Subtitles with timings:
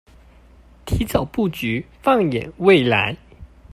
[0.83, 3.15] 提早布局放眼未來